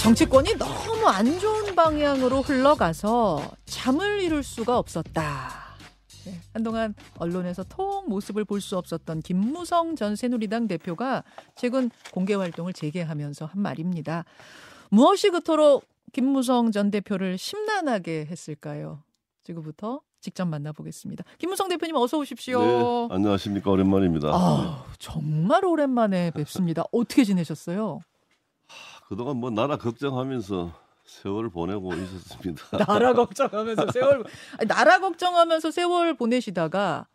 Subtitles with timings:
[0.00, 5.50] 정치권이 너무 안 좋은 방향으로 흘러가서 잠을 이룰 수가 없었다.
[6.24, 11.22] 네, 한동안 언론에서 통 모습을 볼 수 없었던 김무성 전 새누리당 대표가
[11.54, 14.24] 최근 공개 활동을 재개하면서 한 말입니다.
[14.90, 19.02] 무엇이 그토록 김무성 전 대표를 심란하게 했을까요?
[19.44, 21.24] 지금부터 직접 만나보겠습니다.
[21.38, 22.60] 김무성 대표님 어서 오십시오.
[22.60, 24.28] 네, 안녕하십니까 오랜만입니다.
[24.32, 26.84] 아, 정말 오랜만에 뵙습니다.
[26.92, 28.00] 어떻게 지내셨어요?
[29.10, 30.72] 그동안 뭐 나라 걱정하면서
[31.04, 32.78] 세월을 보내고 있었습니다.
[32.86, 34.24] 나라 걱정하면서 세월
[34.56, 37.08] 아니, 나라 걱정하면서 세월 보내시다가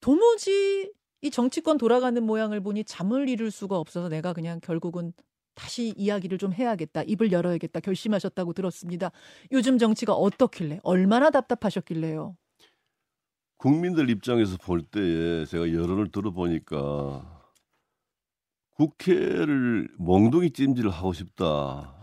[0.00, 0.92] 도무지
[1.22, 5.12] 이 정치권 돌아가는 모양을 보니 잠을 이룰 수가 없어서 내가 그냥 결국은
[5.56, 7.02] 다시 이야기를 좀 해야겠다.
[7.02, 7.80] 입을 열어야겠다.
[7.80, 9.10] 결심하셨다고 들었습니다.
[9.50, 12.36] 요즘 정치가 어떻길래 얼마나 답답하셨길래요?
[13.56, 17.35] 국민들 입장에서 볼 때에 제가 여론을 들어보니까
[18.76, 21.94] 국회를 몽둥이 찜질을 하고 싶다.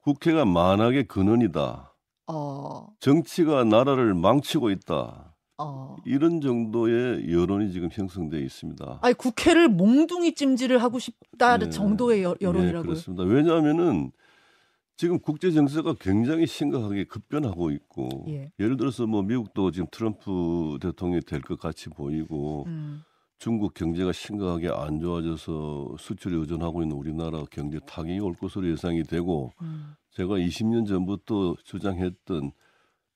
[0.00, 1.94] 국회가 만악의 근원이다.
[2.26, 5.34] 어, 정치가 나라를 망치고 있다.
[5.58, 5.96] 어.
[6.04, 8.98] 이런 정도의 여론이 지금 형성되어 있습니다.
[9.02, 11.70] 아니 국회를 몽둥이 찜질을 하고 싶다 네.
[11.70, 12.82] 정도의 여, 네, 여론이라고요.
[12.82, 13.22] 그렇습니다.
[13.24, 14.10] 왜냐하면은
[14.96, 18.52] 지금 국제 정세가 굉장히 심각하게 급변하고 있고 예.
[18.60, 23.02] 예를 들어서 뭐 미국도 지금 트럼프 대통령이 될 것 같이 보이고 음,
[23.44, 29.52] 중국 경제가 심각하게 안 좋아져서 수출에 의존하고 있는 우리나라 경제 타격이 올 것으로 예상이 되고
[29.60, 32.52] 음, 제가 20년 전부터 주장했던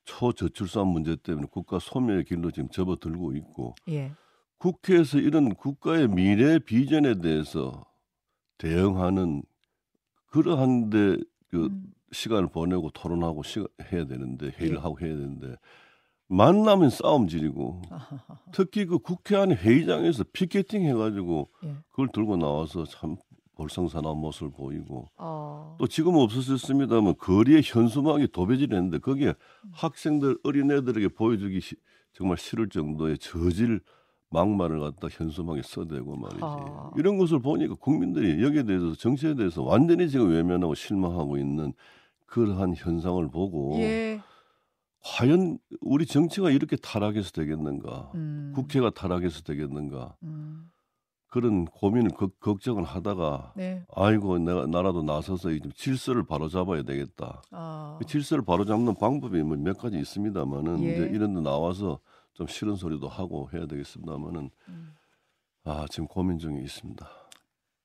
[0.05, 4.12] 초저출산 문제 때문에 국가 소멸의 길로 지금 접어들고 있고 예.
[4.59, 7.87] 국회에서 이런 국가의 미래 비전에 대해서
[8.59, 9.42] 대응하는
[10.27, 11.17] 그러한데
[11.48, 14.81] 그 음, 시간을 보내고 토론하고 시, 해야 되는데 회의를 예.
[14.83, 15.57] 하고 해야 되는데
[16.29, 18.39] 만나면 싸움 질이고 아하하.
[18.53, 21.75] 특히 그 국회 안에 회의장에서 피켓팅 해가지고 예.
[21.91, 23.17] 그걸 들고 나와서 참
[23.57, 29.35] 볼썽사나운 모습을 보이고 어, 또 지금은 없어졌습니다만 거리에 현수막이 도배질했는데 거기에
[29.73, 31.77] 학생들 어린애들에게 보여주기 시-
[32.12, 33.81] 정말 싫을 정도의 저질
[34.31, 36.91] 막말을 갖다 현수막에 써대고 말이지 아.
[36.97, 41.73] 이런 것을 보니까 국민들이 여기에 대해서 정치에 대해서 완전히 지금 외면하고 실망하고 있는
[42.27, 44.20] 그러한 현상을 보고 예.
[45.05, 50.70] 과연 우리 정치가 이렇게 타락해서 되겠는가 음, 국회가 타락해서 되겠는가 음,
[51.29, 53.85] 그런 고민을 걱- 걱정을 하다가 네.
[53.95, 57.42] 아이고 내가 나라도 나서서 이 질서를 바로 잡아야 되겠다.
[57.51, 60.92] 아, 그 질서를 바로 잡는 방법이 뭐 몇 가지 있습니다만은 예.
[60.95, 62.01] 이제 이런 데 나와서
[62.33, 64.95] 좀 싫은 소리도 하고 해야 되겠습니다만은 음.
[65.64, 67.07] 아 지금 고민 중에 있습니다.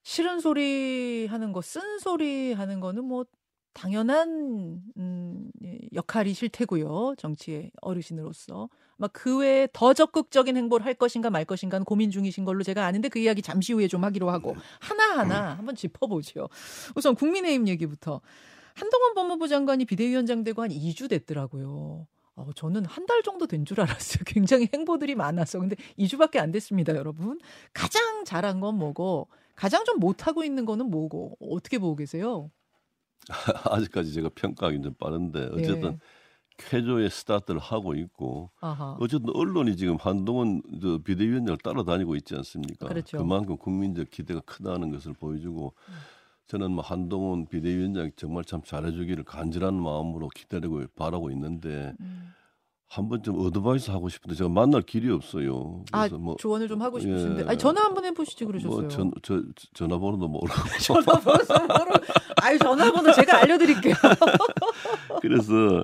[0.03, 3.25] 싫은 소리 하는 거, 쓴 소리 하는 거는 뭐
[3.73, 4.29] 당연한
[4.97, 5.12] 음, 예,
[5.95, 7.15] 역할이실 테고요.
[7.17, 8.69] 정치의 어르신으로서.
[8.97, 13.19] 막그 외에 더 적극적인 행보를 할 것인가 말 것인가는 고민 중이신 걸로 제가 아는데 그
[13.19, 16.47] 이야기 잠시 후에 좀 하기로 하고 하나하나 한번 짚어보죠.
[16.95, 18.21] 우선 국민의힘 얘기부터.
[18.75, 22.07] 한동훈 법무부 장관이 비대위원장 되고 한 2주 됐더라고요.
[22.35, 24.23] 어, 저는 한 달 정도 된 줄 알았어요.
[24.25, 25.59] 굉장히 행보들이 많아서.
[25.59, 27.39] 근데 2주밖에 안 됐습니다, 여러분.
[27.73, 32.49] 가장 잘한 건 뭐고, 가장 좀 못하고 있는 거는 뭐고, 어떻게 보고 계세요?
[33.71, 35.97] 아직까지 제가 평가하기 좀 빠른데 어쨌든 예.
[36.57, 38.95] 쾌조의 스타트를 하고 있고 아하.
[38.99, 42.87] 어쨌든 언론이 지금 한동훈 저 비대위원장을 따라다니고 있지 않습니까?
[42.87, 43.23] 그렇죠.
[43.23, 45.73] 만큼 국민적 기대가 크다는 것을 보여주고
[46.47, 52.33] 저는 뭐 한동훈 비대위원장이 정말 참 잘해주기를 간절한 마음으로 기다리고 바라고 있는데 음.
[52.87, 55.83] 한번 좀 어드바이스 하고 싶은데 제가 만날 길이 없어요.
[55.91, 57.41] 아, 그래서 뭐 조언을 좀 하고 싶으신데.
[57.43, 57.47] 예.
[57.47, 58.81] 아니, 전화 한 번 해보시지 그러셨어요.
[58.81, 59.41] 뭐 전, 저,
[59.73, 60.53] 전화번호도 모르고
[60.85, 61.91] 전화번호, 서로
[62.53, 63.95] 아유, 전화번호 제가 알려드릴게요.
[65.21, 65.83] 그래서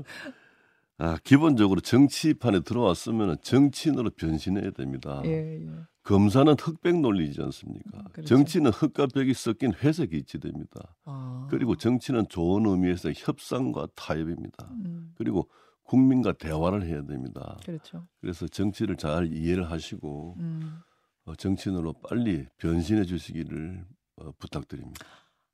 [0.98, 5.22] 아, 기본적으로 정치판에 들어왔으면 정치인으로 변신해야 됩니다.
[5.26, 5.70] 예, 예.
[6.04, 8.04] 검사는 흑백 논리지 않습니까?
[8.12, 8.28] 그렇죠.
[8.28, 10.96] 정치는 흑과 백이 섞인 회색이 있지됩니다.
[11.06, 11.48] 아.
[11.50, 14.70] 그리고 정치는 좋은 의미에서 협상과 타협입니다.
[14.72, 15.50] 음, 그리고
[15.84, 17.58] 국민과 대화를 해야 됩니다.
[17.66, 18.08] 그렇죠.
[18.22, 20.80] 그래서 정치를 잘 이해를 하시고 음.
[21.26, 23.86] 어, 정치인으로 빨리 변신해 주시기를
[24.18, 25.06] 어, 부탁드립니다.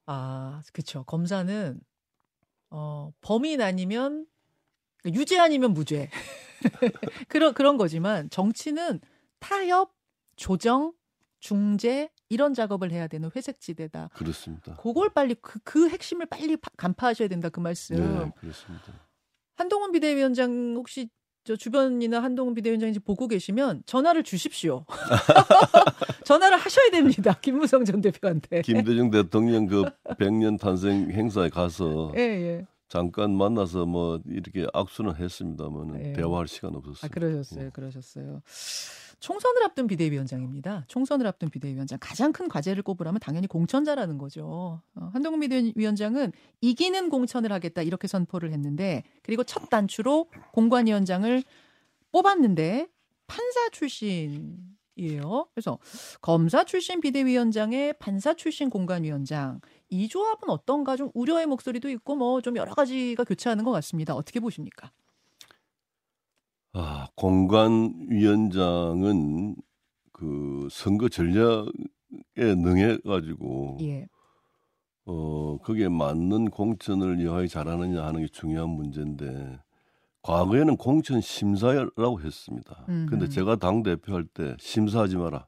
[0.06, 1.04] 아, 그렇죠.
[1.04, 1.80] 검사는
[2.70, 4.26] 어, 범인 아니면
[5.06, 6.10] 유죄 아니면 무죄
[7.30, 9.00] 그런 그런 거지만 정치는
[9.40, 9.94] 타협,
[10.36, 10.94] 조정,
[11.40, 14.10] 중재 이런 작업을 해야 되는 회색지대다.
[14.14, 14.76] 그렇습니다.
[14.78, 17.96] 그걸 빨리 그, 그 핵심을 빨리 파- 간파하셔야 된다 그 말씀.
[17.96, 19.08] 네, 그렇습니다.
[19.56, 21.10] 한동훈 비대위원장 혹시
[21.46, 24.84] 저 주변이나 한동훈 비대위원장인지 보고 계시면 전화를 주십시오.
[26.26, 27.38] 전화를 하셔야 됩니다.
[27.40, 28.64] 김무성 전 대표한테.
[28.64, 29.84] 김대중 대통령 그
[30.18, 32.66] 100년 탄생 행사에 가서 예, 예.
[32.96, 36.14] 잠깐 만나서 뭐 이렇게 악수는 했습니다만 네.
[36.14, 37.02] 대화할 시간 없었어요.
[37.04, 37.66] 아, 그러셨어요.
[37.66, 37.70] 예.
[37.70, 38.42] 그러셨어요.
[39.20, 40.86] 총선을 앞둔 비대위원장입니다.
[40.88, 44.82] 총선을 앞둔 비대위원장 가장 큰 과제를 꼽으라면 당연히 공천자라는 거죠.
[44.96, 46.32] 어, 한동훈 비대위원장은
[46.62, 51.44] 이기는 공천을 하겠다 이렇게 선포를 했는데 그리고 첫 단추로 공관위원장을
[52.14, 52.88] 뽑았는데
[53.28, 54.58] 판사 출신
[54.96, 55.48] 이에요.
[55.54, 55.78] 그래서
[56.22, 59.60] 검사 출신 비대위원장의 판사 출신 공관위원장
[59.96, 64.14] 이 조합은 어떤가 좀 우려의 목소리도 있고 뭐 좀 여러 가지가 교차하는 것 같습니다.
[64.16, 64.92] 어떻게 보십니까?
[66.74, 69.56] 아, 공관위원장은
[70.12, 71.70] 그 선거 전략에
[72.36, 74.08] 능해 가지고 예.
[75.06, 79.60] 어 거기에 맞는 공천을 여하이 잘하느냐 하는 게 중요한 문제인데
[80.24, 82.86] 과거에는 공천 심사라고 했습니다.
[82.90, 83.10] 음흠.
[83.10, 85.46] 근데 제가 당 대표할 때 심사하지 마라.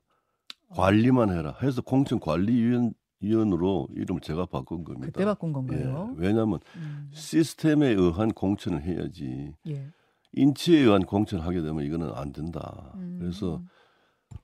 [0.70, 1.56] 관리만 해라.
[1.64, 5.08] 해서 공천 관리위원 위원으로 이름을 제가 바꾼 겁니다.
[5.08, 6.16] 그때 바꾼 건가요?
[6.18, 9.88] 예, 왜냐하면 음, 시스템에 의한 공천을 해야지 예.
[10.34, 12.92] 인치에 의한 공천을 하게 되면 이거는 안 된다.
[12.96, 13.18] 음.
[13.20, 13.62] 그래서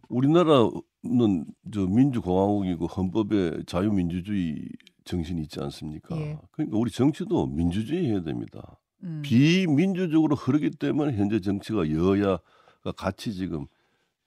[0.09, 4.69] 우리나라는 저 민주공화국이고 헌법에 자유민주주의
[5.03, 6.17] 정신이 있지 않습니까?
[6.17, 6.39] 예.
[6.51, 8.79] 그러니까 우리 정치도 민주주의 해야 됩니다.
[9.03, 9.21] 음.
[9.23, 13.67] 비민주적으로 흐르기 때문에 현재 정치가 여야가 같이 지금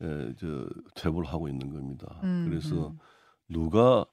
[0.03, 2.21] 에, 저 퇴보를 하고 있는 겁니다.
[2.23, 2.99] 음, 그래서 음.
[3.49, 4.05] 누가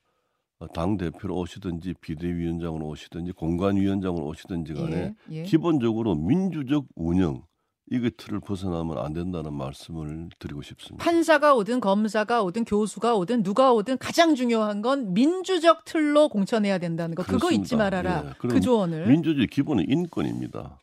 [0.73, 5.43] 당 대표로 오시든지 비대위원장으로 오시든지 공관위원장으로 오시든지 간에 예, 예.
[5.43, 7.43] 기본적으로 민주적 운영
[7.91, 11.03] 이거 틀을 벗어나면 안 된다는 말씀을 드리고 싶습니다.
[11.03, 17.13] 판사가 오든 검사가 오든 교수가 오든 누가 오든 가장 중요한 건 민주적 틀로 공천해야 된다는
[17.15, 17.23] 거.
[17.23, 17.61] 그거 그렇습니다.
[17.63, 18.23] 잊지 말아라.
[18.25, 19.07] 예, 그 조언을.
[19.07, 20.79] 민주주의 기본은 인권입니다.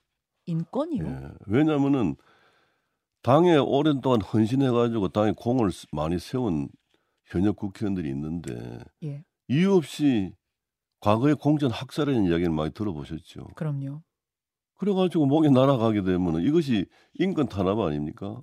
[0.47, 1.05] 인권이요.
[1.06, 2.17] 예, 왜냐하면은
[3.23, 6.69] 당에 오랜 동안 헌신해가지고 당에 공을 스- 많이 세운
[7.27, 9.25] 현역 국회의원들이 있는데 예.
[9.50, 10.32] 이유 없이
[11.00, 13.49] 과거에 공천 학살이라는 이야기를 많이 들어보셨죠.
[13.56, 14.02] 그럼요.
[14.76, 18.41] 그래가지고 목이 날아가게 되면 이것이 인권 탄압 아닙니까?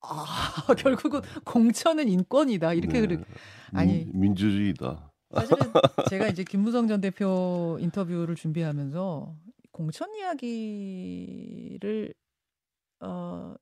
[0.00, 2.74] 아, 결국은 공천은 인권이다.
[2.74, 3.06] 이렇게 네.
[3.06, 3.24] 그래.
[3.72, 4.06] 아니.
[4.06, 5.12] 민, 민주주의다.
[5.32, 5.58] 사실은
[6.10, 9.36] 제가 이제 김무성 전 대표 인터뷰를 준비하면서
[9.70, 12.12] 공천 이야기를
[13.00, 13.54] 어,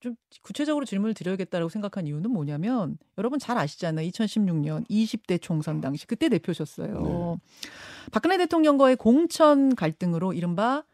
[0.00, 4.08] 좀 구체적으로 질문을 드려야겠다라고 생각한 이유는 뭐냐면 여러분 잘 아시잖아요.
[4.08, 7.00] 2016년 20대 총선 당시 그때 대표셨어요.
[7.02, 7.70] 네.
[8.12, 10.84] 박근혜 대통령과의 공천 갈등으로 이른바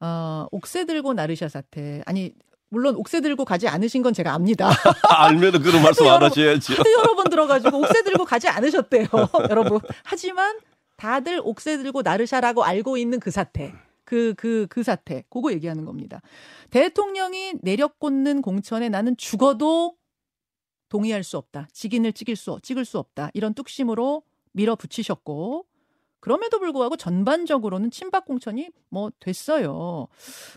[0.00, 2.32] 어, 옥새 들고 나르샤 사태 아니
[2.68, 4.70] 물론 옥새 들고 가지 않으신 건 제가 압니다.
[5.08, 6.14] 알면은 그런 말씀 안.
[6.14, 9.06] 하도 여러 번 들어가지고 옥새 들고 가지 않으셨대요,
[9.50, 9.80] 여러분.
[10.02, 10.58] 하지만
[10.96, 13.72] 다들 옥새 들고 나르샤라고 알고 있는 그 사태,
[14.06, 16.22] 그 그 그 사태, 그거 얘기하는 겁니다.
[16.70, 19.96] 대통령이 내려꽂는 공천에 나는 죽어도
[20.88, 24.22] 동의할 수 없다, 직인을 찍을 수 찍을 수 없다 이런 뚝심으로
[24.52, 25.66] 밀어붙이셨고.
[26.20, 30.08] 그럼에도 불구하고 전반적으로는 친박 공천이 뭐 됐어요.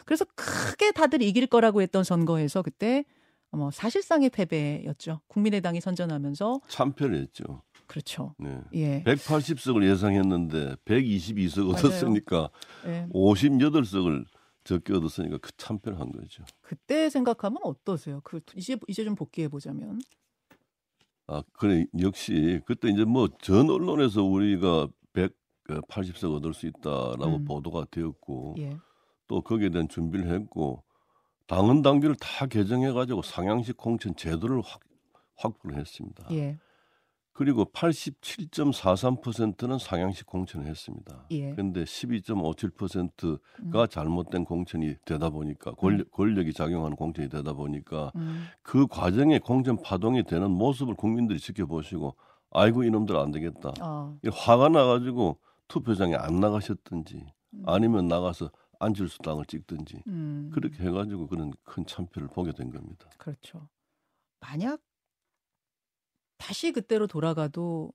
[0.06, 3.04] 그래서 크게 다들 이길 거라고 했던 선거에서 그때
[3.52, 5.22] 뭐 사실상의 패배였죠.
[5.28, 7.44] 국민의당이 선전하면서 참패했죠.
[7.90, 8.36] 그렇죠.
[8.38, 8.62] 네.
[8.76, 9.04] 예.
[9.04, 11.72] 180석을 예상했는데 122석 맞아요.
[11.72, 12.50] 얻었으니까
[12.86, 13.08] 예.
[13.12, 14.26] 58석을
[14.64, 16.44] 적게 얻었으니까 그 참패를 한 거죠.
[16.62, 18.22] 그때 생각하면 어떠세요?
[18.24, 20.00] 그 이제 이제 좀 복귀해 보자면.
[21.28, 27.46] 아, 그래 역시 그때 이제 뭐 전 언론에서 우리가 180석 얻을 수 있다라고 음.
[27.46, 28.78] 보도가 되었고 예.
[29.28, 30.84] 또 거기에 대한 준비를 했고
[31.48, 34.80] 당헌 당규를 다 개정해 가지고 상향식 공천 제도를 확,
[35.38, 36.28] 확보를 했습니다.
[36.32, 36.60] 예.
[37.40, 41.26] 그리고 87.43%는 상향식 공천을 했습니다.
[41.32, 41.56] 예.
[41.56, 48.48] 근데 12.57%가 잘못된 공천이 되다 보니까 권력, 권력이 작용하는 공천이 되다 보니까 음.
[48.62, 52.14] 그 과정에 공천 파동이 되는 모습을 국민들이 지켜보시고
[52.52, 53.72] 아이고 이놈들 안 되겠다.
[53.80, 54.14] 아.
[54.22, 57.64] 이 화가 나가지고 투표장에 안 나가셨든지 음.
[57.66, 60.52] 아니면 나가서 안철수 당을 찍든지 음.
[60.54, 63.10] 그렇게 해가지고 그런 큰 참패를 보게 된 겁니다.
[63.18, 63.70] 그렇죠.
[64.42, 64.82] 만약
[66.40, 67.94] 다시 그때로 돌아가도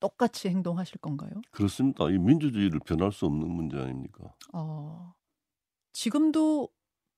[0.00, 1.30] 똑같이 행동하실 건가요?
[1.52, 2.10] 그렇습니다.
[2.10, 4.34] 이 민주주의를 변할 수 없는 문제 아닙니까?
[4.52, 5.14] 어.
[5.92, 6.68] 지금도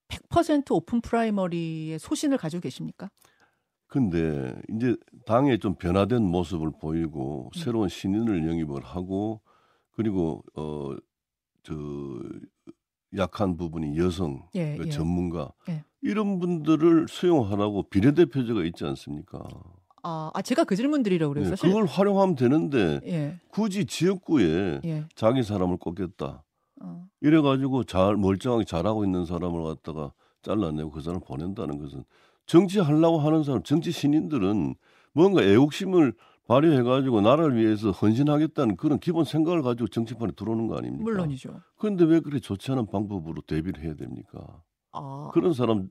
[0.08, 3.10] 100% open primary의 소신을 가지고 계십니까?
[3.86, 7.58] 근데 이제 당에 좀 변화된 모습을 보이고 음.
[7.58, 9.40] 새로운 신인을 영입을 하고
[9.92, 11.74] 그리고 어저
[13.16, 14.90] 약한 부분이 여성 예, 그 예.
[14.90, 15.84] 전문가 예.
[16.02, 19.42] 이런 분들을 수용하라고 비례대표제가 있지 않습니까?
[20.06, 21.46] 아, 아 제가 그 질문 드리려고 그래요.
[21.46, 23.40] 네, 사실 그걸 활용하면 되는데 예.
[23.50, 25.04] 굳이 지역구에 예.
[25.16, 26.44] 자기 사람을 꼽겠다.
[26.80, 27.08] 어.
[27.20, 32.04] 이래가지고 잘 멀쩡하게 잘하고 있는 사람을 갖다가 잘라내고 그 사람을 보낸다는 것은
[32.46, 34.76] 정치하려고 하는 사람, 정치 신인들은
[35.12, 36.14] 뭔가 애국심을
[36.46, 41.02] 발휘해가지고 나라를 위해서 헌신하겠다는 그런 기본 생각을 가지고 정치판에 들어오는 거 아닙니까?
[41.02, 41.60] 물론이죠.
[41.76, 44.62] 그런데 왜 그렇게 좋지 않은 방법으로 대비를 해야 됩니까?
[44.92, 45.88] 아, 그런 사람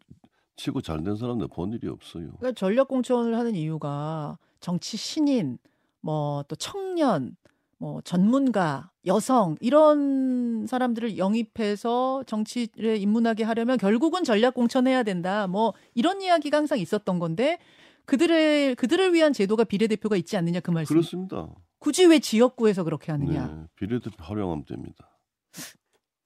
[0.55, 2.31] 치고 잘 된 사람들 본 일이 없어요.
[2.39, 5.57] 그러니까 전략 공천을 하는 이유가 정치 신인,
[6.01, 7.35] 뭐 또 청년,
[7.77, 15.47] 뭐 전문가, 여성 이런 사람들을 영입해서 정치에 입문하게 하려면 결국은 전략 공천해야 된다.
[15.47, 17.59] 뭐 이런 이야기가 항상 있었던 건데
[18.05, 20.93] 그들의 그들을 위한 제도가 비례대표가 있지 않느냐 그 말씀.
[20.95, 21.49] 그렇습니다.
[21.79, 23.47] 굳이 왜 지역구에서 그렇게 하느냐.
[23.47, 25.19] 네, 비례대표 활용하면 됩니다.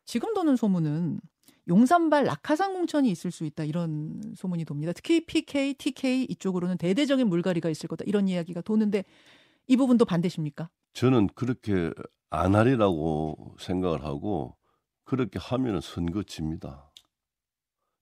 [0.05, 1.19] 지금 도는 소문은
[1.69, 4.91] 용산발 낙하산 공천이 있을 수 있다 이런 소문이 돕니다.
[4.91, 9.05] 특히 PK, TK 이쪽으로는 대대적인 물갈이가 있을 거다 이런 이야기가 도는데
[9.67, 10.69] 이 부분도 반대십니까?
[10.93, 11.91] 저는 그렇게
[12.31, 14.57] 안 하리라고 생각을 하고
[15.05, 16.91] 그렇게 하면은 선거 집니다.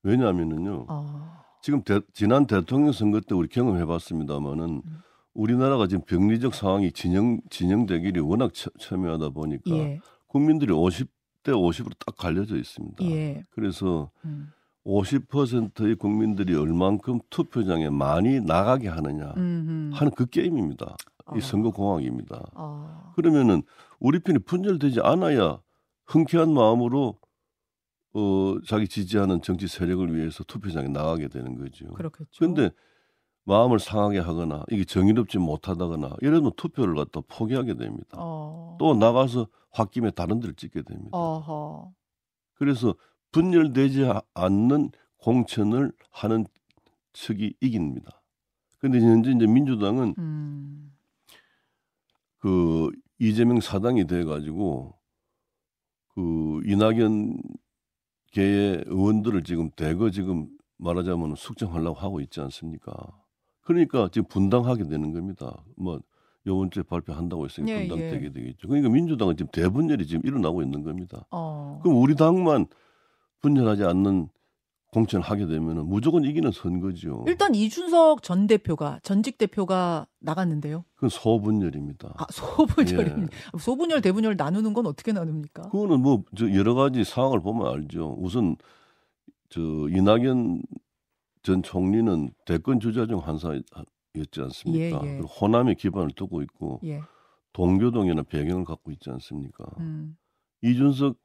[0.03, 0.85] 왜냐하면은요.
[0.89, 4.97] 아, 지금 대- 지난 대통령 선거 때 우리 경험해 봤습니다만은 음.
[5.33, 11.09] 우리나라가 지금 병리적 상황이 진영 진영되기를 워낙 첨- 첨예하다 보니까 예, 국민들이 50
[11.47, 13.05] 대 50으로 딱 갈려져 있습니다.
[13.05, 14.51] 예, 그래서 음,
[14.85, 20.97] 50%의 국민들이 얼만큼 투표장에 많이 나가게 하느냐 음, 하는 그 게임입니다.
[21.25, 21.37] 아.
[21.37, 22.51] 이 선거 공학입니다.
[22.53, 23.63] 아, 그러면은
[23.97, 25.61] 우리 편이 분열되지 않아야
[26.05, 27.17] 흔쾌한 마음으로
[28.13, 31.87] 어 자기 지지하는 정치 세력을 위해서 투표장에 나가게 되는 거죠.
[31.93, 32.29] 그렇겠죠.
[32.39, 32.71] 그런데
[33.47, 38.17] 마음을 상하게 하거나 이게 정의롭지 못하다거나 이러면 투표를 갖다 포기하게 됩니다.
[38.19, 41.17] 어, 또 나가서 홧김에 다른 데를 찍게 됩니다.
[41.17, 41.93] 어허,
[42.55, 42.93] 그래서
[43.31, 46.45] 분열되지 아- 않는 공천을 하는
[47.13, 48.21] 측이 이깁니다.
[48.79, 50.93] 근데 현재 이제 민주당은 음,
[52.39, 54.99] 그 이재명 사당이 돼 가지고
[56.09, 57.37] 그 이낙연
[58.33, 60.49] 계의 의원들을 지금 대거 지금
[60.79, 62.93] 말하자면 숙정하려고 하고 있지 않습니까?
[63.67, 65.61] 그러니까 지금 분당하게 되는 겁니다.
[65.75, 65.99] 뭐
[66.47, 68.31] 요번 주에 발표한다고 했으니까 예, 분당되게 예.
[68.31, 68.69] 되겠죠.
[68.69, 71.25] 그러니까 민주당은 지금 대분열이 지금 일어나고 있는 겁니다.
[71.31, 72.67] 어, 그럼 우리 당만
[73.41, 74.29] 분열하지 않는
[74.93, 77.25] 공천을 하게 되면은 무조건 이기는 선거죠.
[77.27, 80.85] 일단 이준석 전 대표가 전직 대표가 나갔는데요.
[80.95, 82.13] 그건 소분열입니다.
[82.15, 83.35] 아 소분열입니다.
[83.35, 83.59] 예.
[83.59, 85.63] 소분열 대분열 나누는 건 어떻게 나눕니까?
[85.63, 88.15] 그거는 뭐저 여러 가지 상황을 보면 알죠.
[88.17, 88.55] 우선
[89.49, 90.61] 저 이낙연
[91.47, 94.99] 전 총리는 대권 주자 중 한 사였지 않습니까?
[95.01, 95.13] 예, 예.
[95.13, 97.01] 그리고 호남에 기반을 두고 있고 예,
[97.53, 99.63] 동교동이나 배경을 갖고 있지 않습니까?
[99.79, 100.17] 음,
[100.61, 101.15] 이준석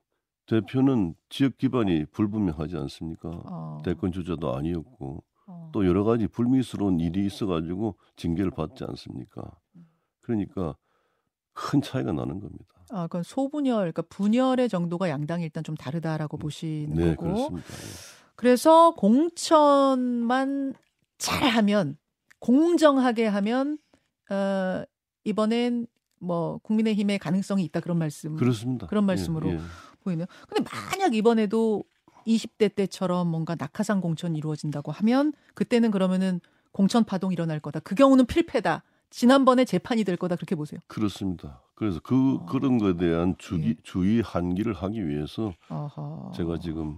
[0.46, 3.30] 대표는 지역 기반이 불분명하지 않습니까?
[3.30, 9.42] 어, 대권 주자도 아니었고 어, 또 여러 가지 불미스러운 일이 있어가지고 징계를 받지 않습니까?
[9.74, 9.88] 음.
[10.20, 10.76] 그러니까
[11.52, 12.66] 큰 차이가 나는 겁니다.
[12.90, 17.22] 아, 그건 소분열, 그러니까 분열의 정도가 양당이 일단 좀 다르다라고 보시는 네, 거고.
[17.22, 17.68] 그렇습니다.
[17.68, 18.11] 예.
[18.42, 20.74] 그래서 공천만
[21.16, 21.96] 잘하면
[22.40, 23.78] 공정하게 하면
[24.30, 24.82] 어,
[25.22, 25.86] 이번엔
[26.18, 28.88] 뭐 국민의힘의 가능성이 있다 그런 말씀 그렇습니다.
[28.88, 29.60] 그런 예, 말씀으로 예.
[30.00, 30.26] 보이네요.
[30.48, 31.84] 근데 만약 이번에도
[32.26, 36.40] 20대 때처럼 뭔가 낙하산 공천이 이루어진다고 하면 그때는 그러면은
[36.72, 37.78] 공천 파동 일어날 거다.
[37.78, 38.82] 그 경우는 필패다.
[39.10, 40.80] 지난번에 재판이 될 거다 그렇게 보세요.
[40.88, 41.62] 그렇습니다.
[41.76, 42.46] 그래서 그 어.
[42.46, 43.74] 그런 것에 대한 주기, 예.
[43.84, 46.32] 주의 한기를 하기 위해서 어허.
[46.34, 46.96] 제가 지금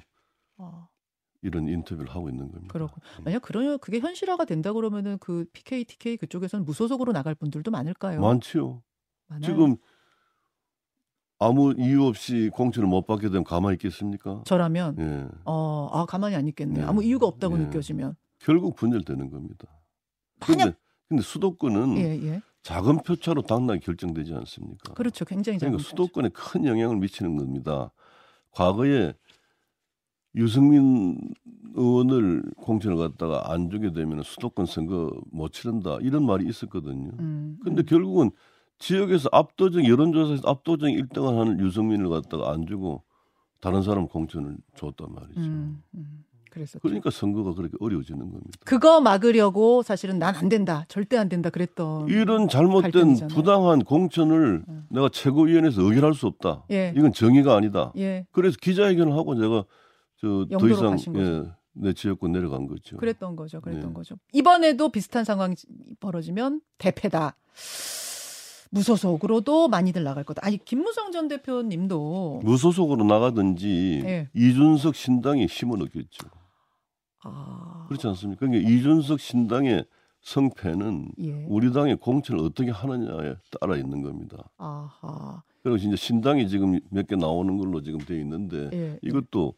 [0.56, 0.88] 어,
[1.44, 2.72] 이런 인터뷰를 하고 있는 겁니다.
[2.72, 3.00] 그렇군.
[3.18, 3.24] 음.
[3.24, 8.20] 만약 그러면 그게 현실화가 된다 그러면은 그 PK, TK 그쪽에서는 무소속으로 나갈 분들도 많을까요?
[8.20, 8.82] 많지요.
[9.28, 9.42] 많아요?
[9.42, 9.76] 지금
[11.38, 14.42] 아무 이유 없이 공천을 못 받게 되면 가만히 있겠습니까?
[14.46, 15.28] 저라면 예.
[15.44, 16.80] 어, 아 가만히 안 있겠네.
[16.80, 16.86] 네.
[16.86, 17.66] 아무 이유가 없다고 네.
[17.66, 19.66] 느껴지면 결국 분열되는 겁니다.
[20.48, 20.76] 만약
[21.08, 22.42] 근데, 수도권은 예, 예.
[22.62, 24.94] 작은 표차로 당락이 결정되지 않습니까?
[24.94, 25.26] 그렇죠.
[25.26, 25.86] 굉장히 작은 그러니까.
[25.90, 27.90] 수도권에 큰 영향을 미치는 겁니다.
[28.50, 29.12] 과거에
[30.36, 31.18] 유승민
[31.74, 37.10] 의원을 공천을 갖다가 안 주게 되면 수도권 선거 못 치른다 이런 말이 있었거든요.
[37.18, 37.86] 음, 근데 음.
[37.86, 38.30] 결국은
[38.78, 43.02] 지역에서 압도적 여론조사에서 압도적 1등을 하는 유승민을 갖다가 안 주고
[43.60, 45.40] 다른 사람 공천을 줬단 말이죠.
[45.40, 46.24] 음, 음.
[46.50, 46.78] 그랬었죠.
[46.80, 48.50] 그러니까 선거가 그렇게 어려워지는 겁니다.
[48.64, 50.84] 그거 막으려고 사실은 난 안 된다.
[50.88, 53.34] 절대 안 된다 그랬던 이런 잘못된 갈등이잖아요.
[53.36, 54.86] 부당한 공천을 음.
[54.90, 56.64] 내가 최고위원회에서 의결할 수 없다.
[56.70, 56.92] 예.
[56.96, 57.92] 이건 정의가 아니다.
[57.96, 58.26] 예.
[58.30, 59.64] 그래서 기자회견을 하고 제가
[60.24, 61.24] 저더 영도로 이상 가신 거죠.
[61.46, 62.96] 예, 내 지역권 내려간 거죠.
[62.96, 63.60] 그랬던 거죠.
[63.60, 63.94] 그랬던 네.
[63.94, 64.16] 거죠.
[64.32, 65.54] 이번에도 비슷한 상황이
[66.00, 67.36] 벌어지면 대패다.
[68.70, 70.40] 무소속으로도 많이들 나갈 거다.
[70.44, 74.28] 아니 김무성 전 대표님도 무소속으로 나가든지 예.
[74.34, 76.26] 이준석 신당이 힘을 얻겠죠.
[77.22, 78.46] 아, 그렇지 않습니까?
[78.46, 79.84] 그러니까 이준석 신당의
[80.22, 81.46] 성패는 예.
[81.48, 84.50] 우리 당의 공천을 어떻게 하느냐에 따라 있는 겁니다.
[84.56, 85.42] 아하.
[85.62, 88.98] 그리고 이제 신당이 지금 몇 개 나오는 걸로 지금 되어 있는데 예.
[89.02, 89.54] 이것도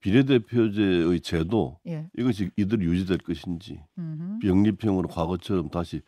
[0.00, 2.08] 비례대표제의 제도 예.
[2.16, 4.46] 이것이 이대로 유지될 것인지 음흠.
[4.46, 6.02] 영립형으로 과거처럼 다시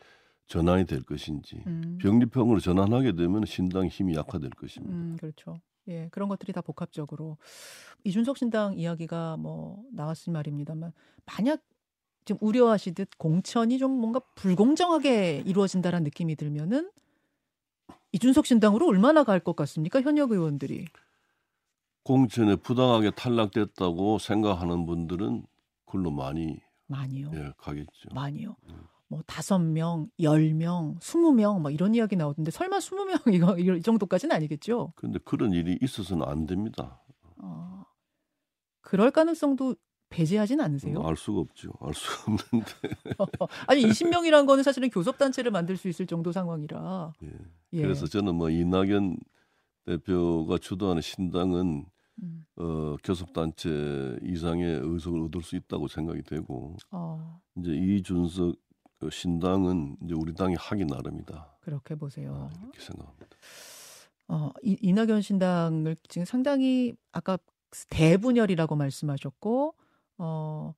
[0.47, 1.97] 전환이 될 것인지 음.
[2.01, 4.93] 병립형으로 전환하게 되면 신당 힘이 약화될 것입니다.
[4.93, 5.55] 음, 그렇죠.
[5.87, 7.37] 예, 그런 것들이 다 복합적으로
[8.03, 10.91] 이준석 신당 이야기가 뭐 나왔을 말입니다만
[11.25, 11.61] 만약
[12.25, 16.89] 지금 우려하시듯 공천이 좀 뭔가 불공정하게 이루어진다라는 느낌이 들면은
[18.13, 20.01] 이준석 신당으로 얼마나 갈 것 같습니까?
[20.01, 20.85] 현역 의원들이.
[22.03, 25.45] 공천에 부당하게 탈락됐다고 생각하는 분들은
[25.85, 27.31] 글로 많이 많이요.
[27.33, 28.09] 예, 가겠죠.
[28.13, 28.55] 많이요.
[28.69, 28.83] 음.
[29.07, 33.55] 뭐 다섯 명, 열 명, 스무 명, 뭐 이런 이야기 나오던데 설마 스무 명 이거
[33.59, 34.93] 이 정도까지는 아니겠죠?
[34.95, 37.01] 그런데 그런 일이 있어서는 안 됩니다.
[37.37, 37.83] 어,
[38.81, 39.75] 그럴 가능성도
[40.09, 41.01] 배제하진 않으세요?
[41.03, 41.71] 알 수가 없죠.
[41.81, 42.71] 알 수가 없는데.
[43.67, 47.13] 아니 20명이란 거는 사실은 교섭 단체를 만들 수 있을 정도 상황이라.
[47.23, 47.29] 예.
[47.73, 47.81] 예.
[47.81, 49.17] 그래서 저는 뭐 이낙연
[49.85, 51.85] 대표가 주도하는 신당은
[52.21, 52.45] 음.
[52.57, 58.55] 어, 교섭단체 이상의 의석을 얻을 수 있다고 생각이 되고 어, 이제 이준석
[59.11, 62.49] 신당은 이제 우리 당이 하기 나름이다 그렇게 보세요.
[62.51, 63.37] 아, 이렇게 생각합니다.
[64.27, 67.37] 어, 이, 이낙연 신당을 지금 상당히 아까
[67.89, 69.75] 대분열이라고 말씀하셨고
[70.19, 70.73] 어,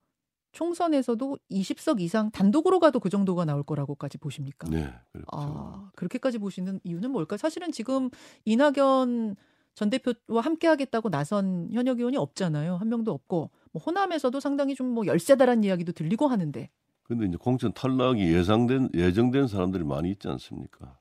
[0.54, 4.70] 총선에서도 20석 이상 단독으로 가도 그 정도가 나올 거라고까지 보십니까?
[4.70, 5.28] 네, 그렇죠.
[5.34, 7.36] 아, 그렇게까지 보시는 이유는 뭘까?
[7.36, 8.10] 사실은 지금
[8.46, 9.36] 이낙연
[9.76, 12.78] 전 대표와 함께 하겠다고 나선 현역 의원이 없잖아요.
[12.78, 16.70] 한 명도 없고 뭐 호남에서도 상당히 좀 뭐 열세다란 이야기도 들리고 하는데
[17.04, 20.98] 근데 이제 공천 탈락이 예상된 예정된 사람들이 많이 있지 않습니까?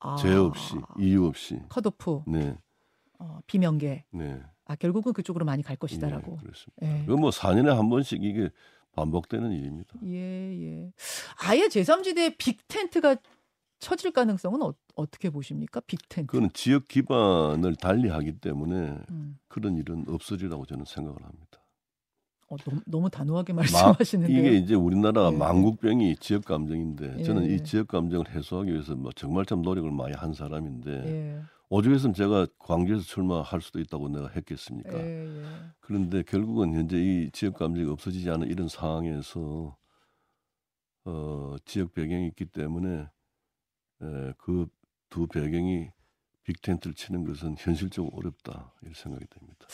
[0.00, 1.60] 아, 죄 없이 이유 없이.
[1.68, 2.56] 컷오프 네,
[3.20, 4.42] 어, 비명계 네.
[4.64, 6.36] 아 결국은 그쪽으로 많이 갈 예, 것이다라고.
[6.38, 6.74] 그렇습니다.
[6.82, 7.04] 예.
[7.06, 8.50] 그건 뭐 4년에 한 번씩 이게
[8.92, 9.94] 반복되는 일입니다.
[10.04, 10.16] 예,
[10.62, 10.92] 예.
[11.46, 13.16] 아예 제3지대 빅 텐트가
[13.78, 15.80] 쳐질 가능성은 어, 어떻게 보십니까?
[15.80, 16.26] 빅 텐트.
[16.26, 19.38] 그거는 지역 기반을 달리하기 때문에 음.
[19.48, 21.58] 그런 일은 없어지라고 저는 생각을 합니다.
[22.50, 25.36] 어, 너무, 너무 단호하게 말씀하시는데 이게 이제 우리나라가 예.
[25.36, 27.54] 망국병이 지역 감정인데 저는 예.
[27.54, 32.46] 이 지역 감정을 해소하기 위해서 뭐 정말 참 노력을 많이 한 사람인데 예, 오죽했으면 제가
[32.58, 34.90] 광주에서 출마할 수도 있다고 내가 했겠습니까?
[35.80, 39.76] 그런데 결국은 현재 이 지역 감정이 없어지지 않은 이런 상황에서
[41.04, 43.08] 어, 지역 배경이 있기 때문에
[44.38, 44.66] 그
[45.10, 45.90] 두 배경이
[46.44, 49.66] 빅텐트를 치는 것은 현실적으로 어렵다 이런 생각이 됩니다.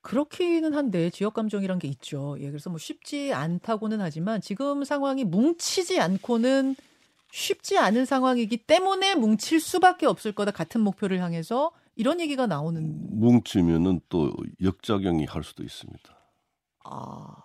[0.00, 2.36] 그렇기는 한데 지역 감정이란 게 있죠.
[2.40, 6.76] 예, 그래서 뭐 쉽지 않다고는 하지만 지금 상황이 뭉치지 않고는
[7.30, 14.00] 쉽지 않은 상황이기 때문에 뭉칠 수밖에 없을 거다 같은 목표를 향해서 이런 얘기가 나오는 뭉치면은
[14.08, 14.32] 또
[14.62, 16.16] 역작용이 할 수도 있습니다.
[16.84, 17.43] 아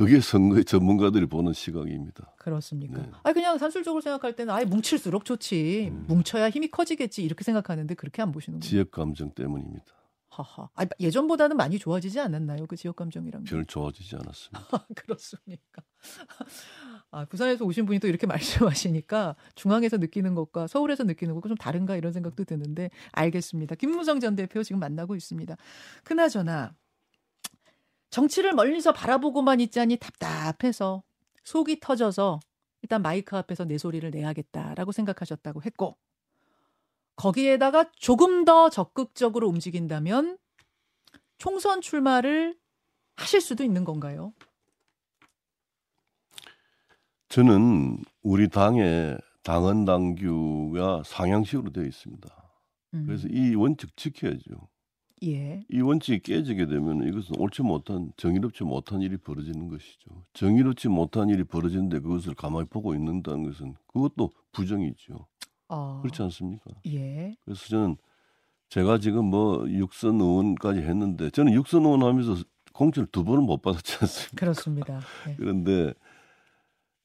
[0.00, 2.34] 그게 선거의 전문가들이 보는 시각입니다.
[2.38, 3.02] 그렇습니까?
[3.02, 3.10] 네.
[3.22, 6.06] 아 그냥 산술적으로 생각할 때는 아예 뭉칠수록 좋지 음.
[6.08, 8.70] 뭉쳐야 힘이 커지겠지 이렇게 생각하는데 그렇게 안 보시는 거예요.
[8.70, 9.84] 지역 감정 때문입니다.
[10.30, 10.70] 하하.
[10.74, 12.66] 아, 예전보다는 많이 좋아지지 않았나요?
[12.66, 13.50] 그 지역 감정이란 게.
[13.50, 14.68] 별 좋아지지 않았습니다.
[14.70, 15.82] 아, 그렇습니까?
[17.10, 21.96] 아, 부산에서 오신 분이 또 이렇게 말씀하시니까 중앙에서 느끼는 것과 서울에서 느끼는 것과 좀 다른가
[21.96, 23.74] 이런 생각도 드는데 알겠습니다.
[23.74, 25.56] 김무성 전 대표 지금 만나고 있습니다.
[26.04, 26.74] 그나저나
[28.10, 31.02] 정치를 멀리서 바라보고만 있자니 답답해서
[31.44, 32.40] 속이 터져서
[32.82, 35.96] 일단 마이크 앞에서 내 소리를 내야겠다라고 생각하셨다고 했고
[37.16, 40.38] 거기에다가 조금 더 적극적으로 움직인다면
[41.38, 42.58] 총선 출마를
[43.16, 44.32] 하실 수도 있는 건가요?
[47.28, 52.28] 저는 우리 당의 당헌 당규가 상향식으로 되어 있습니다.
[52.94, 53.06] 음.
[53.06, 54.68] 그래서 이 원칙 지켜야죠.
[55.22, 55.62] 예.
[55.70, 60.24] 이 원칙이 깨지게 되면 이것은 옳지 못한 정의롭지 못한 일이 벌어지는 것이죠.
[60.32, 65.26] 정의롭지 못한 일이 벌어지는데 그것을 가만히 보고 있는다는 것은 그것도 부정이죠.
[65.68, 66.70] 어, 그렇지 않습니까?
[66.86, 67.34] 예.
[67.44, 67.96] 그래서 저는
[68.70, 72.36] 제가 지금 뭐 육선 의원까지 했는데 저는 육선 의원 하면서
[72.72, 74.36] 공천을 두 번은 못 받았지 않습니까?
[74.36, 75.00] 그렇습니다.
[75.28, 75.34] 예.
[75.36, 75.92] 그런데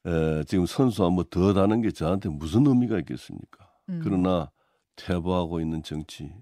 [0.06, 3.68] 에, 지금 선수 한번 더 다는 게 저한테 무슨 의미가 있겠습니까?
[3.88, 4.00] 음.
[4.02, 4.50] 그러나
[4.94, 6.32] 퇴보하고 있는 정치,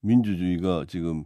[0.00, 1.24] 민주주의가 지금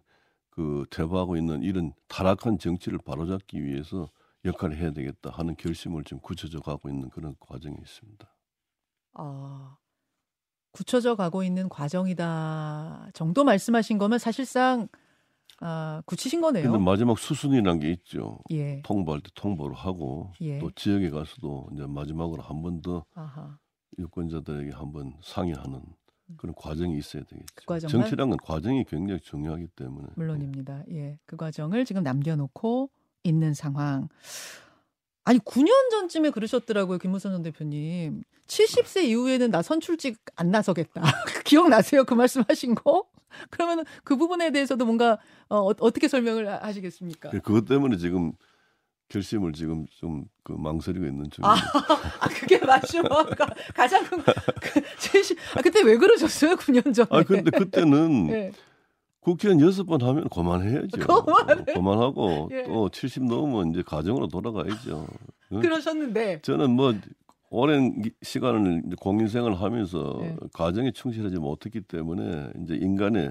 [0.50, 4.10] 그 퇴보하고 있는 이런 타락한 정치를 바로잡기 위해서
[4.44, 8.26] 역할을 해야 되겠다 하는 결심을 지금 굳혀져 가고 있는 그런 과정이 있습니다.
[9.14, 9.76] 아,
[10.72, 14.88] 굳혀져 가고 있는 과정이다 정도 말씀하신 거면 사실상
[15.60, 16.70] 아, 굳히신 거네요.
[16.72, 18.38] 근데 마지막 수순이라는 게 있죠.
[18.50, 18.80] 예.
[18.82, 20.58] 통보할 때 통보를 하고 예.
[20.58, 23.04] 또 지역에 가서도 이제 마지막으로 한 번 더.
[23.98, 25.82] 유권자들에게 한 번 상의하는
[26.36, 27.46] 그런 과정이 있어야 되겠죠.
[27.54, 30.84] 그 과정만- 정치란 건 과정이 굉장히 중요하기 때문에 물론입니다.
[30.92, 31.18] 예.
[31.26, 32.90] 그 과정을 지금 남겨놓고
[33.24, 34.08] 있는 상황.
[35.24, 38.22] 아니 9년 전쯤에 그러셨더라고요 김무선 전 대표님.
[38.46, 41.02] 70세 이후에는 나 선출직 안 나서겠다.
[41.44, 42.04] 기억나세요?
[42.04, 43.04] 그 말씀하신 거?
[43.48, 47.30] 그러면 그 부분에 대해서도 뭔가 어, 어- 어떻게 설명을 하- 하시겠습니까?
[47.30, 48.32] 그- 그것 때문에 지금
[49.14, 51.62] 결심을 지금 좀 그 망설이고 있는 중입니다.
[52.20, 53.02] 아, 그게 맞죠.
[53.74, 54.18] 가장 큰,
[54.60, 56.56] 그, 제시, 아, 그때 왜 그러셨어요?
[56.56, 57.06] 9년 전에.
[57.10, 58.52] 아, 근데 그때는 네.
[59.20, 60.98] 국회의원 여섯 번 하면 그만해야죠.
[60.98, 61.72] 그만해?
[61.72, 62.64] 그만하고 예.
[62.64, 65.06] 또70 넘으면 이제 가정으로 돌아가야죠.
[65.52, 65.60] 응?
[65.60, 66.40] 그러셨는데.
[66.42, 66.94] 저는 뭐
[67.50, 70.36] 오랜 기- 시간을 이제 공인 생활을 하면서 네.
[70.52, 73.28] 가정에 충실하지 못했기 때문에 이제 인간의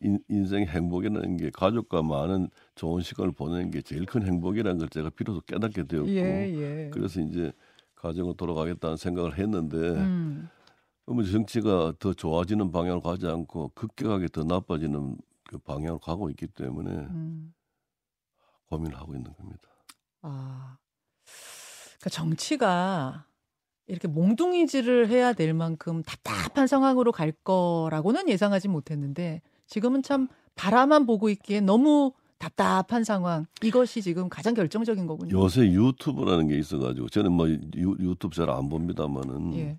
[0.00, 5.10] 인, 인생의 행복이라는 게 가족과 많은 좋은 시간을 보내는 게 제일 큰 행복이라는 걸 제가
[5.10, 6.90] 비로소 깨닫게 되었고 예, 예.
[6.92, 7.50] 그래서 이제
[7.96, 10.48] 가정으로 돌아가겠다는 생각을 했는데 음.
[11.06, 15.16] 뭐 정치가 더 좋아지는 방향으로 가지 않고 급격하게 더 나빠지는
[15.48, 17.54] 그 방향으로 가고 있기 때문에 음.
[18.66, 19.68] 고민을 하고 있는 겁니다.
[20.20, 20.76] 아.
[21.98, 23.24] 그러니까 정치가
[23.86, 31.30] 이렇게 몽둥이질을 해야 될 만큼 답답한 상황으로 갈 거라고는 예상하지 못했는데 지금은 참 바라만 보고
[31.30, 33.46] 있기에 너무 답답한 상황.
[33.62, 35.38] 이것이 지금 가장 결정적인 거군요.
[35.38, 39.78] 요새 유튜브라는 게 있어가지고 저는 뭐 유, 유튜브 잘 안 봅니다만은 예.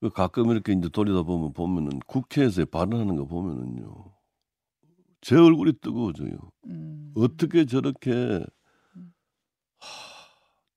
[0.00, 4.12] 그 가끔 이렇게 이제 돌리다 보면 보면은 국회에서 발언하는 거 보면은요
[5.20, 6.36] 제 얼굴이 뜨거워져요.
[6.66, 7.12] 음.
[7.16, 8.44] 어떻게 저렇게
[9.78, 9.88] 하,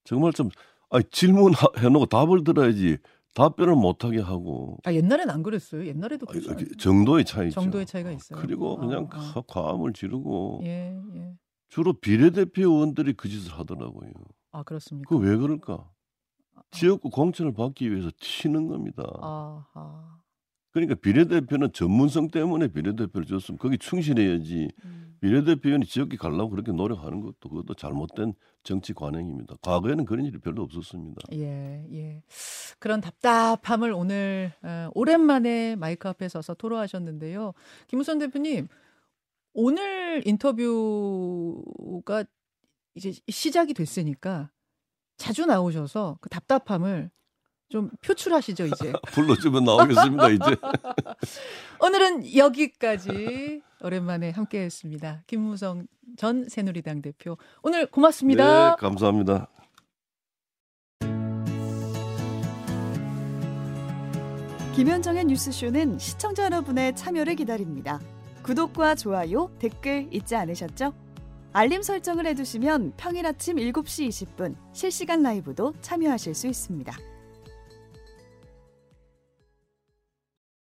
[0.06, 0.49] 정말 좀
[0.89, 2.97] 아니 질문해놓고 답을 들어야지
[3.38, 5.86] 답변을 못하게 하고 아, 옛날엔 안 그랬어요.
[5.86, 6.67] 옛날에도 아니, 그랬어요.
[6.78, 7.54] 정도의 차이죠.
[7.62, 8.39] 정도의 차이가 있어요.
[8.39, 9.34] 그리고 그냥 아, 아.
[9.34, 11.34] 가- 과음을 지르고 예, 예.
[11.69, 14.10] 주로 비례대표 의원들이 그 짓을 하더라고요.
[14.52, 15.08] 아, 그렇습니까?
[15.15, 15.88] 그 왜 그럴까?
[16.71, 19.04] 지역구 공천을 받기 위해서 튀는 겁니다.
[19.21, 20.16] 아하.
[20.78, 25.18] 그러니까 비례대표는 전문성 때문에 비례대표를 줬으면 거기 충실해야지 음.
[25.22, 29.56] 비례대표원이 지역에 가려고 그렇게 노력하는 것도 그것도 잘못된 정치 관행입니다.
[29.63, 31.22] 과거에는 그런 일이 별로 없었습니다.
[31.34, 32.22] 예, 예.
[32.78, 37.54] 그런 답답함을 오늘 어, 오랜만에 마이크 앞에 서서 토로하셨는데요.
[37.88, 38.68] 김우선 대표님,
[39.54, 42.24] 오늘 인터뷰가
[42.94, 44.52] 이제 시작이 됐으니까
[45.16, 47.10] 자주 나오셔서 그 답답함을
[47.69, 48.93] 좀 표출하시죠, 이제.
[49.13, 50.30] 불러주면 나오겠습니다.
[50.30, 50.56] 이제
[51.82, 55.23] 오늘은 여기까지 오랜만에 함께 했습니다.
[55.27, 57.38] 김무성 전 새누리당 대표.
[57.62, 58.71] 오늘 고맙습니다.
[58.71, 59.49] 네, 감사합니다.
[64.75, 67.99] 김현정의 뉴스쇼는 시청자 여러분의 참여를 기다립니다.
[68.43, 70.93] 구독과 좋아요, 댓글 잊지 않으셨죠?
[71.51, 76.95] 알림 설정을 해두시면 평일 아침 7시 20분 실시간 라이브도 참여하실 수 있습니다.